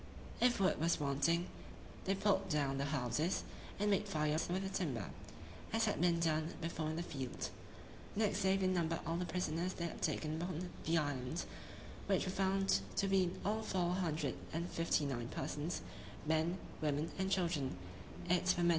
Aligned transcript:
If 0.41 0.59
wood 0.59 0.79
was 0.81 0.99
wanting, 0.99 1.45
they 2.05 2.15
pulled 2.15 2.49
down 2.49 2.79
the 2.79 2.85
houses, 2.85 3.43
and 3.79 3.91
made 3.91 4.07
fires 4.07 4.49
with 4.49 4.63
the 4.63 4.69
timber, 4.69 5.11
as 5.71 5.85
had 5.85 6.01
been 6.01 6.19
done 6.19 6.55
before 6.59 6.89
in 6.89 6.95
the 6.95 7.03
field. 7.03 7.49
Next 8.15 8.41
day 8.41 8.57
they 8.57 8.65
numbered 8.65 9.01
all 9.05 9.17
the 9.17 9.27
prisoners 9.27 9.73
they 9.73 9.85
had 9.85 10.01
taken 10.01 10.41
upon 10.41 10.71
the 10.85 10.97
island, 10.97 11.45
which 12.07 12.25
were 12.25 12.31
found 12.31 12.79
to 12.95 13.07
be 13.07 13.25
in 13.25 13.39
all 13.45 13.61
four 13.61 13.93
hundred 13.93 14.33
and 14.51 14.67
fifty 14.71 15.05
nine 15.05 15.27
persons, 15.27 15.83
men, 16.25 16.57
women, 16.81 17.11
and 17.19 17.29
children; 17.29 17.77
viz. 18.27 18.55